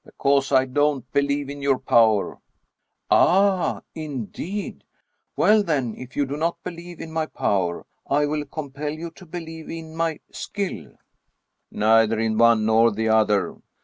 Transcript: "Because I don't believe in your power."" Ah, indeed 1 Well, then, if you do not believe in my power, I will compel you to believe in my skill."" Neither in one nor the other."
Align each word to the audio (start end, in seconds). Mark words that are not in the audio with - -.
"Because 0.04 0.52
I 0.52 0.64
don't 0.64 1.10
believe 1.12 1.50
in 1.50 1.60
your 1.60 1.80
power."" 1.80 2.38
Ah, 3.10 3.82
indeed 3.96 4.84
1 5.34 5.34
Well, 5.50 5.62
then, 5.64 5.96
if 5.96 6.14
you 6.16 6.24
do 6.24 6.36
not 6.36 6.62
believe 6.62 7.00
in 7.00 7.10
my 7.10 7.26
power, 7.26 7.84
I 8.08 8.24
will 8.26 8.44
compel 8.44 8.92
you 8.92 9.10
to 9.10 9.26
believe 9.26 9.68
in 9.68 9.96
my 9.96 10.20
skill."" 10.30 10.92
Neither 11.72 12.20
in 12.20 12.38
one 12.38 12.64
nor 12.64 12.92
the 12.92 13.08
other." 13.08 13.56